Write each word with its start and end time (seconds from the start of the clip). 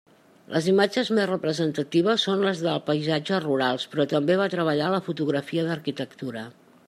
Les 0.53 0.67
imatges 0.69 1.11
més 1.17 1.27
representatives 1.31 2.25
són 2.29 2.41
les 2.47 2.63
de 2.69 2.73
paisatges 2.89 3.45
rurals, 3.45 3.87
però 3.93 4.07
també 4.15 4.41
va 4.41 4.49
treballar 4.57 4.91
la 4.95 5.05
fotografia 5.11 5.67
d'arquitectura. 5.69 6.47